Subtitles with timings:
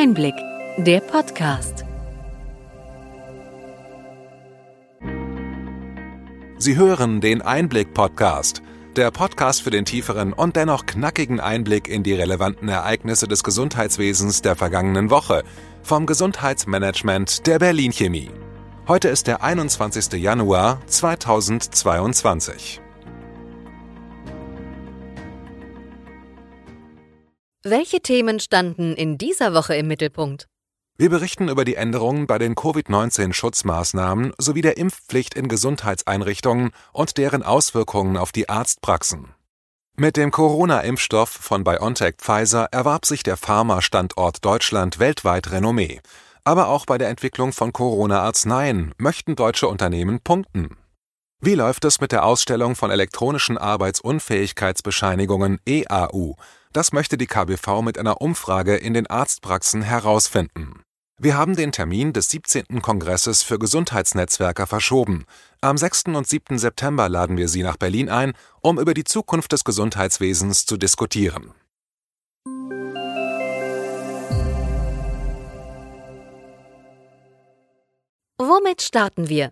[0.00, 0.36] Einblick,
[0.76, 1.84] der Podcast.
[6.56, 8.62] Sie hören den Einblick-Podcast,
[8.94, 14.40] der Podcast für den tieferen und dennoch knackigen Einblick in die relevanten Ereignisse des Gesundheitswesens
[14.40, 15.42] der vergangenen Woche
[15.82, 18.30] vom Gesundheitsmanagement der Berlin Chemie.
[18.86, 20.12] Heute ist der 21.
[20.12, 22.80] Januar 2022.
[27.64, 30.46] Welche Themen standen in dieser Woche im Mittelpunkt?
[30.96, 37.42] Wir berichten über die Änderungen bei den Covid-19-Schutzmaßnahmen sowie der Impfpflicht in Gesundheitseinrichtungen und deren
[37.42, 39.34] Auswirkungen auf die Arztpraxen.
[39.96, 46.00] Mit dem Corona-Impfstoff von BioNTech Pfizer erwarb sich der Pharma-Standort Deutschland weltweit Renommee.
[46.44, 50.76] Aber auch bei der Entwicklung von Corona-Arzneien möchten deutsche Unternehmen punkten.
[51.40, 56.36] Wie läuft es mit der Ausstellung von elektronischen Arbeitsunfähigkeitsbescheinigungen EAU?
[56.78, 60.80] Das möchte die KBV mit einer Umfrage in den Arztpraxen herausfinden.
[61.18, 62.80] Wir haben den Termin des 17.
[62.82, 65.24] Kongresses für Gesundheitsnetzwerker verschoben.
[65.60, 66.04] Am 6.
[66.14, 66.56] und 7.
[66.56, 71.50] September laden wir Sie nach Berlin ein, um über die Zukunft des Gesundheitswesens zu diskutieren.
[78.38, 79.50] Womit starten wir?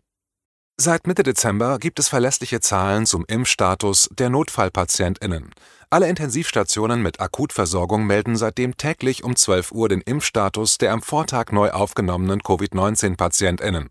[0.78, 5.54] Seit Mitte Dezember gibt es verlässliche Zahlen zum Impfstatus der Notfallpatientinnen.
[5.88, 11.50] Alle Intensivstationen mit Akutversorgung melden seitdem täglich um 12 Uhr den Impfstatus der am Vortag
[11.50, 13.88] neu aufgenommenen Covid-19-Patientinnen.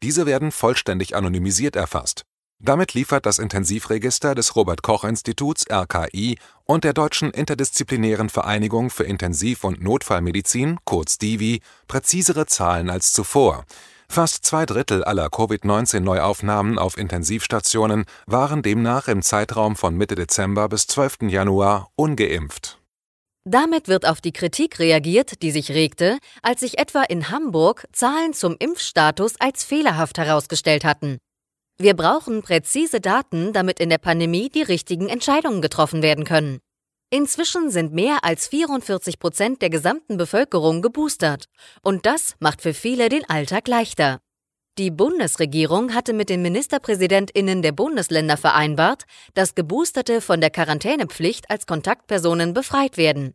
[0.00, 2.22] Diese werden vollständig anonymisiert erfasst.
[2.60, 9.04] Damit liefert das Intensivregister des Robert Koch Instituts RKI und der Deutschen Interdisziplinären Vereinigung für
[9.04, 13.64] Intensiv- und Notfallmedizin kurz DIVI präzisere Zahlen als zuvor.
[14.10, 20.86] Fast zwei Drittel aller Covid-19-Neuaufnahmen auf Intensivstationen waren demnach im Zeitraum von Mitte Dezember bis
[20.86, 21.28] 12.
[21.28, 22.78] Januar ungeimpft.
[23.44, 28.32] Damit wird auf die Kritik reagiert, die sich regte, als sich etwa in Hamburg Zahlen
[28.32, 31.18] zum Impfstatus als fehlerhaft herausgestellt hatten.
[31.78, 36.58] Wir brauchen präzise Daten, damit in der Pandemie die richtigen Entscheidungen getroffen werden können.
[37.10, 41.46] Inzwischen sind mehr als 44 Prozent der gesamten Bevölkerung geboostert.
[41.82, 44.20] Und das macht für viele den Alltag leichter.
[44.76, 49.04] Die Bundesregierung hatte mit den Ministerpräsidentinnen der Bundesländer vereinbart,
[49.34, 53.34] dass Geboosterte von der Quarantänepflicht als Kontaktpersonen befreit werden.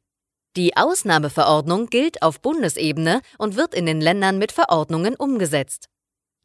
[0.56, 5.89] Die Ausnahmeverordnung gilt auf Bundesebene und wird in den Ländern mit Verordnungen umgesetzt.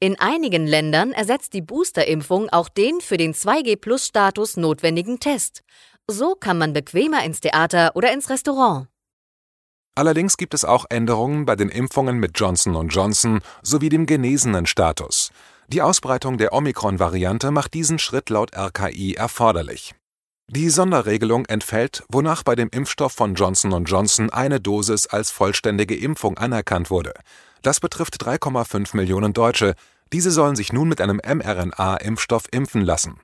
[0.01, 5.63] In einigen Ländern ersetzt die Boosterimpfung auch den für den 2G-Plus-Status notwendigen Test.
[6.11, 8.89] So kann man bequemer ins Theater oder ins Restaurant.
[9.95, 15.33] Allerdings gibt es auch Änderungen bei den Impfungen mit Johnson Johnson sowie dem genesenen Status.
[15.67, 19.95] Die Ausbreitung der Omikron-Variante macht diesen Schritt laut RKI erforderlich.
[20.51, 26.39] Die Sonderregelung entfällt, wonach bei dem Impfstoff von Johnson Johnson eine Dosis als vollständige Impfung
[26.39, 27.13] anerkannt wurde.
[27.61, 29.75] Das betrifft 3,5 Millionen Deutsche.
[30.13, 33.21] Diese sollen sich nun mit einem mRNA-Impfstoff impfen lassen.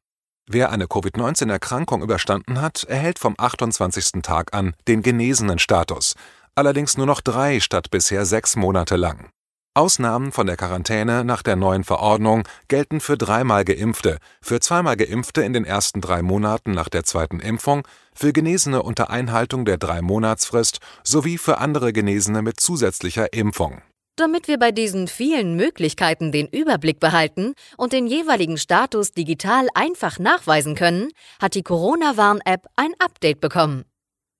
[0.47, 4.23] Wer eine Covid-19-Erkrankung überstanden hat, erhält vom 28.
[4.23, 6.15] Tag an den genesenen Status,
[6.55, 9.31] allerdings nur noch drei statt bisher sechs Monate lang.
[9.73, 15.43] Ausnahmen von der Quarantäne nach der neuen Verordnung gelten für dreimal Geimpfte, für zweimal Geimpfte
[15.43, 20.79] in den ersten drei Monaten nach der zweiten Impfung, für Genesene unter Einhaltung der Drei-Monatsfrist
[21.03, 23.83] sowie für andere Genesene mit zusätzlicher Impfung.
[24.17, 30.21] Damit wir bei diesen vielen Möglichkeiten den Überblick behalten und den jeweiligen Status digital einfach
[30.21, 31.11] nachweisen können,
[31.41, 33.85] hat die Corona-Warn-App ein Update bekommen.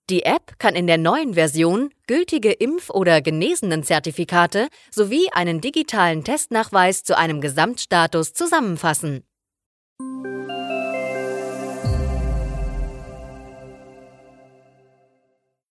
[0.09, 7.03] Die App kann in der neuen Version gültige Impf- oder Genesenen-Zertifikate sowie einen digitalen Testnachweis
[7.03, 9.23] zu einem Gesamtstatus zusammenfassen.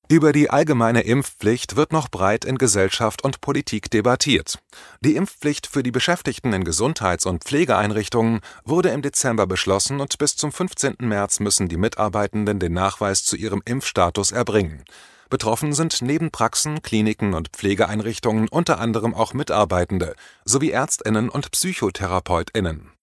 [0.06, 4.58] Über die allgemeine Impfpflicht wird noch breit in Gesellschaft und Politik debattiert.
[5.00, 10.36] Die Impfpflicht für die Beschäftigten in Gesundheits- und Pflegeeinrichtungen wurde im Dezember beschlossen und bis
[10.36, 10.96] zum 15.
[11.00, 14.84] März müssen die Mitarbeitenden den Nachweis zu ihrem Impfstatus erbringen.
[15.30, 22.93] Betroffen sind neben Praxen, Kliniken und Pflegeeinrichtungen unter anderem auch Mitarbeitende sowie Ärztinnen und Psychotherapeutinnen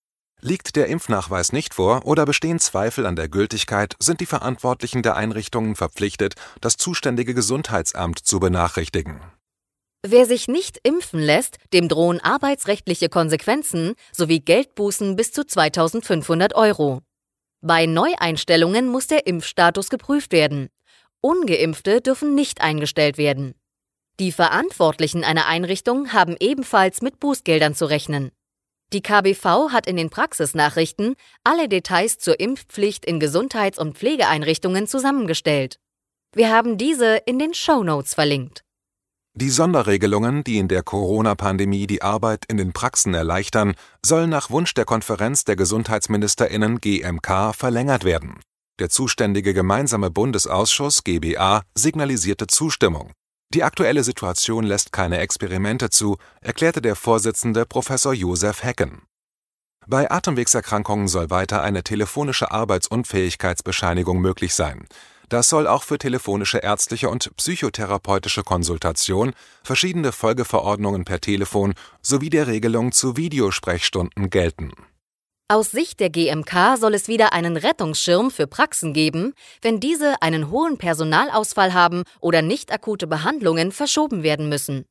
[0.44, 5.16] Liegt der Impfnachweis nicht vor oder bestehen Zweifel an der Gültigkeit, sind die Verantwortlichen der
[5.16, 9.22] Einrichtungen verpflichtet, das zuständige Gesundheitsamt zu benachrichtigen.
[10.04, 17.02] Wer sich nicht impfen lässt, dem drohen arbeitsrechtliche Konsequenzen sowie Geldbußen bis zu 2500 Euro.
[17.62, 20.70] Bei Neueinstellungen muss der Impfstatus geprüft werden.
[21.22, 23.54] Ungeimpfte dürfen nicht eingestellt werden.
[24.20, 28.32] Die Verantwortlichen einer Einrichtung haben ebenfalls mit Bußgeldern zu rechnen.
[28.94, 31.16] Die KBV hat in den Praxisnachrichten
[31.46, 35.78] alle Details zur Impfpflicht in Gesundheits- und Pflegeeinrichtungen zusammengestellt.
[36.36, 38.64] Wir haben diese in den Show Notes verlinkt.
[39.34, 44.74] Die Sonderregelungen, die in der Corona-Pandemie die Arbeit in den Praxen erleichtern, sollen nach Wunsch
[44.74, 48.42] der Konferenz der Gesundheitsministerinnen GMK verlängert werden.
[48.80, 53.12] Der zuständige gemeinsame Bundesausschuss GBA signalisierte Zustimmung.
[53.54, 59.02] Die aktuelle Situation lässt keine Experimente zu, erklärte der Vorsitzende Professor Josef Hecken.
[59.88, 64.88] Bei Atemwegserkrankungen soll weiter eine telefonische Arbeitsunfähigkeitsbescheinigung möglich sein.
[65.28, 69.34] Das soll auch für telefonische ärztliche und psychotherapeutische Konsultation,
[69.64, 74.72] verschiedene Folgeverordnungen per Telefon sowie der Regelung zu Videosprechstunden gelten.
[75.52, 80.50] Aus Sicht der GMK soll es wieder einen Rettungsschirm für Praxen geben, wenn diese einen
[80.50, 84.86] hohen Personalausfall haben oder nicht akute Behandlungen verschoben werden müssen.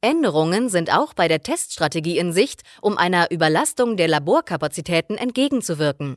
[0.00, 6.16] Änderungen sind auch bei der Teststrategie in Sicht, um einer Überlastung der Laborkapazitäten entgegenzuwirken.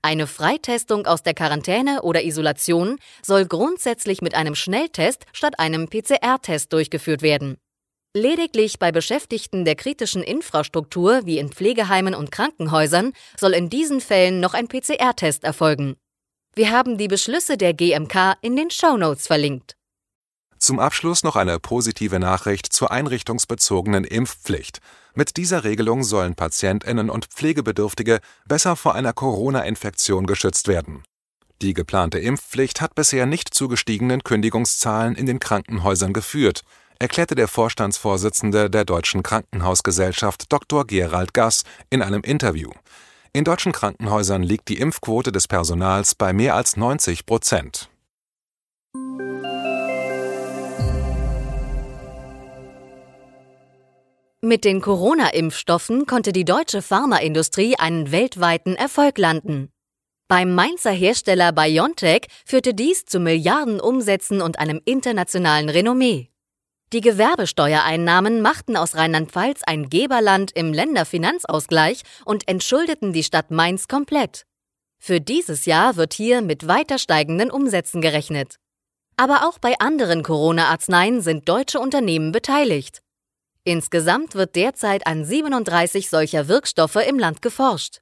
[0.00, 6.72] Eine Freitestung aus der Quarantäne oder Isolation soll grundsätzlich mit einem Schnelltest statt einem PCR-Test
[6.72, 7.58] durchgeführt werden.
[8.16, 14.40] Lediglich bei Beschäftigten der kritischen Infrastruktur wie in Pflegeheimen und Krankenhäusern soll in diesen Fällen
[14.40, 15.96] noch ein PCR-Test erfolgen.
[16.54, 19.76] Wir haben die Beschlüsse der GMK in den Shownotes verlinkt.
[20.58, 24.78] Zum Abschluss noch eine positive Nachricht zur einrichtungsbezogenen Impfpflicht.
[25.12, 31.02] Mit dieser Regelung sollen Patientinnen und Pflegebedürftige besser vor einer Corona-Infektion geschützt werden.
[31.60, 36.62] Die geplante Impfpflicht hat bisher nicht zu gestiegenen Kündigungszahlen in den Krankenhäusern geführt,
[36.98, 40.86] erklärte der Vorstandsvorsitzende der Deutschen Krankenhausgesellschaft Dr.
[40.86, 42.70] Gerald Gass in einem Interview.
[43.32, 47.90] In deutschen Krankenhäusern liegt die Impfquote des Personals bei mehr als 90 Prozent.
[54.42, 59.70] Mit den Corona-Impfstoffen konnte die deutsche Pharmaindustrie einen weltweiten Erfolg landen.
[60.28, 66.30] Beim Mainzer Hersteller BioNTech führte dies zu Milliardenumsätzen und einem internationalen Renommee.
[66.92, 74.44] Die Gewerbesteuereinnahmen machten aus Rheinland-Pfalz ein Geberland im Länderfinanzausgleich und entschuldeten die Stadt Mainz komplett.
[74.98, 78.56] Für dieses Jahr wird hier mit weiter steigenden Umsätzen gerechnet.
[79.16, 83.00] Aber auch bei anderen Corona-Arzneien sind deutsche Unternehmen beteiligt.
[83.64, 87.98] Insgesamt wird derzeit an 37 solcher Wirkstoffe im Land geforscht.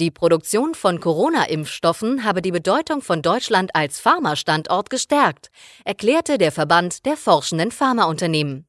[0.00, 5.50] Die Produktion von Corona-Impfstoffen habe die Bedeutung von Deutschland als Pharmastandort gestärkt,
[5.84, 8.68] erklärte der Verband der forschenden Pharmaunternehmen.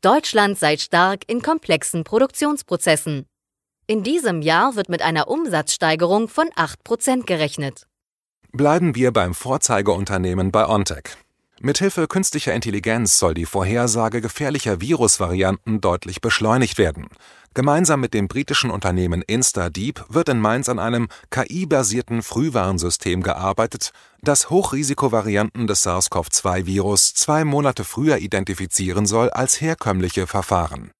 [0.00, 3.26] Deutschland sei stark in komplexen Produktionsprozessen.
[3.86, 7.86] In diesem Jahr wird mit einer Umsatzsteigerung von 8% gerechnet.
[8.52, 11.16] Bleiben wir beim Vorzeigeunternehmen BioNTech.
[11.60, 17.08] Mithilfe künstlicher Intelligenz soll die Vorhersage gefährlicher Virusvarianten deutlich beschleunigt werden.
[17.54, 24.48] Gemeinsam mit dem britischen Unternehmen InstaDeep wird in Mainz an einem KI-basierten Frühwarnsystem gearbeitet, das
[24.48, 30.92] Hochrisikovarianten des SARS-CoV-2-Virus zwei Monate früher identifizieren soll als herkömmliche Verfahren.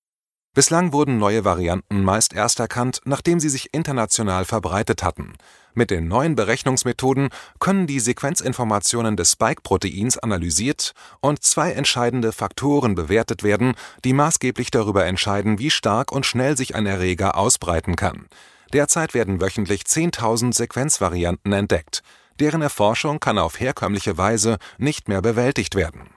[0.55, 5.33] Bislang wurden neue Varianten meist erst erkannt, nachdem sie sich international verbreitet hatten.
[5.73, 13.43] Mit den neuen Berechnungsmethoden können die Sequenzinformationen des Spike-Proteins analysiert und zwei entscheidende Faktoren bewertet
[13.43, 13.73] werden,
[14.05, 18.27] die maßgeblich darüber entscheiden, wie stark und schnell sich ein Erreger ausbreiten kann.
[18.75, 22.03] Derzeit werden wöchentlich 10.000 Sequenzvarianten entdeckt.
[22.41, 26.11] Deren Erforschung kann auf herkömmliche Weise nicht mehr bewältigt werden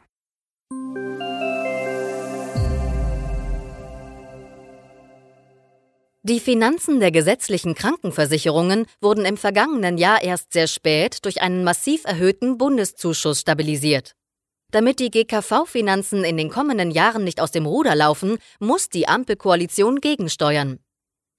[6.27, 12.03] Die Finanzen der gesetzlichen Krankenversicherungen wurden im vergangenen Jahr erst sehr spät durch einen massiv
[12.03, 14.15] erhöhten Bundeszuschuss stabilisiert.
[14.71, 20.01] Damit die GKV-Finanzen in den kommenden Jahren nicht aus dem Ruder laufen, muss die Ampelkoalition
[20.01, 20.79] gegensteuern.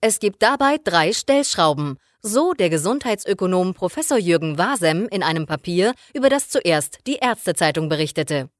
[0.00, 6.28] Es gibt dabei drei Stellschrauben, so der Gesundheitsökonom Professor Jürgen Wasem in einem Papier, über
[6.28, 8.50] das zuerst die Ärztezeitung berichtete.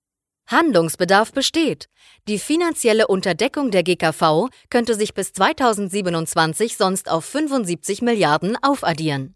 [0.47, 1.89] Handlungsbedarf besteht.
[2.29, 9.35] Die finanzielle Unterdeckung der GKV könnte sich bis 2027 sonst auf 75 Milliarden aufaddieren.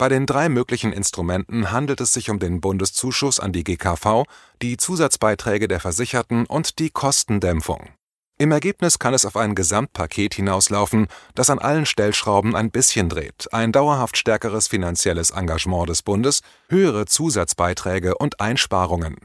[0.00, 4.24] Bei den drei möglichen Instrumenten handelt es sich um den Bundeszuschuss an die GKV,
[4.62, 7.90] die Zusatzbeiträge der Versicherten und die Kostendämpfung.
[8.38, 13.52] Im Ergebnis kann es auf ein Gesamtpaket hinauslaufen, das an allen Stellschrauben ein bisschen dreht,
[13.52, 16.40] ein dauerhaft stärkeres finanzielles Engagement des Bundes,
[16.70, 19.16] höhere Zusatzbeiträge und Einsparungen.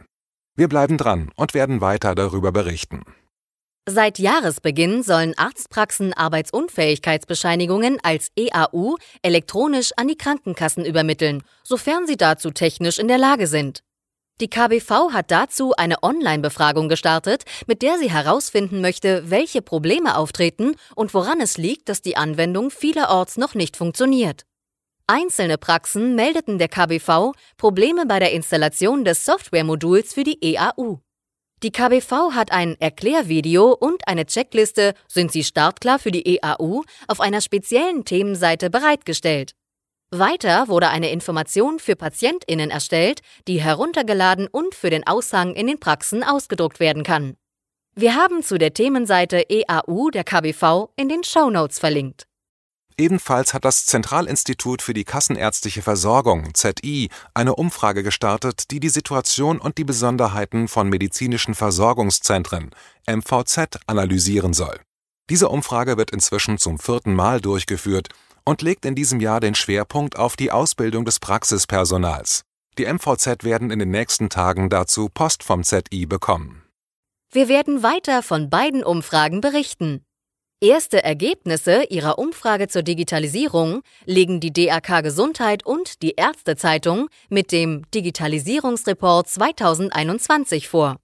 [0.58, 3.04] Wir bleiben dran und werden weiter darüber berichten.
[3.88, 12.50] Seit Jahresbeginn sollen Arztpraxen Arbeitsunfähigkeitsbescheinigungen als EAU elektronisch an die Krankenkassen übermitteln, sofern sie dazu
[12.50, 13.84] technisch in der Lage sind.
[14.42, 20.76] Die KBV hat dazu eine Online-Befragung gestartet, mit der sie herausfinden möchte, welche Probleme auftreten
[20.96, 24.46] und woran es liegt, dass die Anwendung vielerorts noch nicht funktioniert.
[25.08, 30.98] Einzelne Praxen meldeten der KBV Probleme bei der Installation des Softwaremoduls für die EAU.
[31.62, 37.22] Die KBV hat ein Erklärvideo und eine Checkliste Sind Sie startklar für die EAU auf
[37.22, 39.54] einer speziellen Themenseite bereitgestellt.
[40.10, 45.80] Weiter wurde eine Information für PatientInnen erstellt, die heruntergeladen und für den Aushang in den
[45.80, 47.38] Praxen ausgedruckt werden kann.
[47.94, 52.26] Wir haben zu der Themenseite EAU der KBV in den Show Notes verlinkt.
[52.98, 59.60] Ebenfalls hat das Zentralinstitut für die Kassenärztliche Versorgung ZI eine Umfrage gestartet, die die Situation
[59.60, 62.72] und die Besonderheiten von medizinischen Versorgungszentren
[63.06, 64.80] MVZ analysieren soll.
[65.30, 68.10] Diese Umfrage wird inzwischen zum vierten Mal durchgeführt
[68.46, 72.44] und legt in diesem Jahr den Schwerpunkt auf die Ausbildung des Praxispersonals.
[72.78, 76.64] Die MVZ werden in den nächsten Tagen dazu Post vom ZI bekommen.
[77.32, 80.05] Wir werden weiter von beiden Umfragen berichten.
[80.66, 87.84] Erste Ergebnisse ihrer Umfrage zur Digitalisierung legen die DAK Gesundheit und die Ärztezeitung mit dem
[87.94, 90.98] Digitalisierungsreport 2021 vor.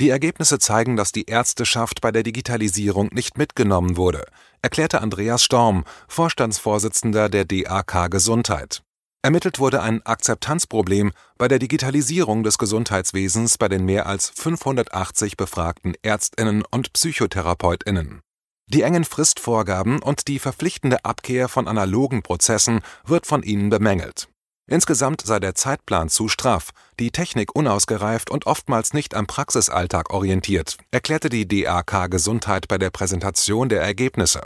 [0.00, 4.24] Die Ergebnisse zeigen, dass die Ärzteschaft bei der Digitalisierung nicht mitgenommen wurde,
[4.62, 8.82] erklärte Andreas Storm, Vorstandsvorsitzender der DAK Gesundheit.
[9.20, 15.94] Ermittelt wurde ein Akzeptanzproblem bei der Digitalisierung des Gesundheitswesens bei den mehr als 580 befragten
[16.02, 18.22] Ärztinnen und Psychotherapeutinnen.
[18.68, 24.28] Die engen Fristvorgaben und die verpflichtende Abkehr von analogen Prozessen wird von ihnen bemängelt.
[24.68, 30.78] Insgesamt sei der Zeitplan zu straff, die Technik unausgereift und oftmals nicht am Praxisalltag orientiert,
[30.90, 34.40] erklärte die DAK Gesundheit bei der Präsentation der Ergebnisse.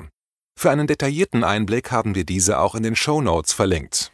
[0.58, 4.12] Für einen detaillierten Einblick haben wir diese auch in den Show Notes verlinkt.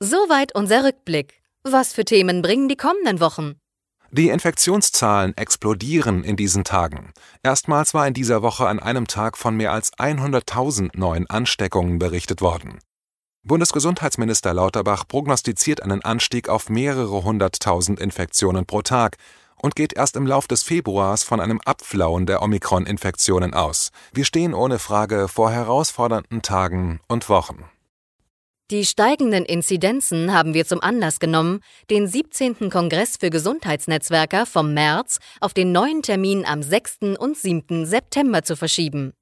[0.00, 1.42] Soweit unser Rückblick.
[1.62, 3.56] Was für Themen bringen die kommenden Wochen?
[4.16, 7.12] Die Infektionszahlen explodieren in diesen Tagen.
[7.42, 12.40] Erstmals war in dieser Woche an einem Tag von mehr als 100.000 neuen Ansteckungen berichtet
[12.40, 12.78] worden.
[13.42, 19.16] Bundesgesundheitsminister Lauterbach prognostiziert einen Anstieg auf mehrere hunderttausend Infektionen pro Tag
[19.60, 23.90] und geht erst im Lauf des Februars von einem Abflauen der Omikron-Infektionen aus.
[24.12, 27.64] Wir stehen ohne Frage vor herausfordernden Tagen und Wochen.
[28.70, 32.70] Die steigenden Inzidenzen haben wir zum Anlass genommen, den 17.
[32.70, 37.18] Kongress für Gesundheitsnetzwerker vom März auf den neuen Termin am 6.
[37.18, 37.84] und 7.
[37.84, 39.12] September zu verschieben.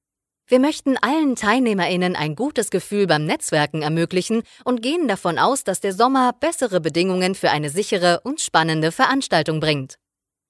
[0.46, 5.80] Wir möchten allen Teilnehmerinnen ein gutes Gefühl beim Netzwerken ermöglichen und gehen davon aus, dass
[5.80, 9.96] der Sommer bessere Bedingungen für eine sichere und spannende Veranstaltung bringt.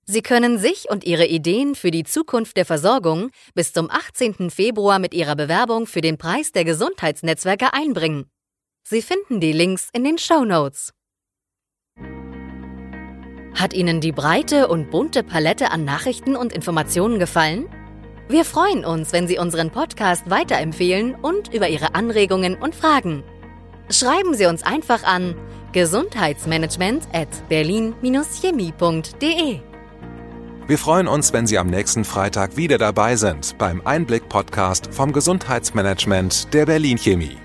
[0.05, 4.51] Sie können sich und Ihre Ideen für die Zukunft der Versorgung bis zum 18.
[4.51, 8.27] Februar mit Ihrer Bewerbung für den Preis der Gesundheitsnetzwerke einbringen.
[8.85, 10.93] Sie finden die Links in den Show Notes.
[13.55, 17.69] Hat Ihnen die breite und bunte Palette an Nachrichten und Informationen gefallen?
[18.29, 23.23] Wir freuen uns, wenn Sie unseren Podcast weiterempfehlen und über Ihre Anregungen und Fragen.
[23.91, 25.37] Schreiben Sie uns einfach an
[25.73, 29.61] gesundheitsmanagement at berlin-chemie.de.
[30.67, 36.55] Wir freuen uns, wenn Sie am nächsten Freitag wieder dabei sind beim Einblick-Podcast vom Gesundheitsmanagement
[36.55, 37.37] der Berlin Chemie.